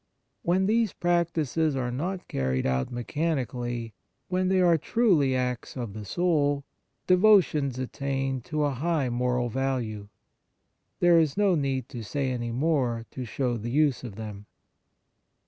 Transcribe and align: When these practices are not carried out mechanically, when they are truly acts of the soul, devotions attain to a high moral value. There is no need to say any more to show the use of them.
When 0.41 0.65
these 0.65 0.93
practices 0.93 1.75
are 1.75 1.91
not 1.91 2.27
carried 2.27 2.65
out 2.65 2.91
mechanically, 2.91 3.93
when 4.29 4.47
they 4.47 4.59
are 4.59 4.75
truly 4.75 5.35
acts 5.35 5.77
of 5.77 5.93
the 5.93 6.05
soul, 6.05 6.63
devotions 7.05 7.77
attain 7.77 8.41
to 8.49 8.63
a 8.63 8.71
high 8.73 9.09
moral 9.09 9.49
value. 9.49 10.07
There 11.01 11.19
is 11.19 11.37
no 11.37 11.53
need 11.53 11.87
to 11.89 12.01
say 12.03 12.31
any 12.31 12.51
more 12.51 13.05
to 13.11 13.25
show 13.25 13.57
the 13.57 13.69
use 13.69 14.03
of 14.03 14.15
them. 14.15 14.47